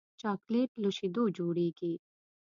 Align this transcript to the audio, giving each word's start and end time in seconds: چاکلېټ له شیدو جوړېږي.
چاکلېټ 0.21 0.71
له 0.83 0.89
شیدو 0.97 1.23
جوړېږي. 1.37 1.93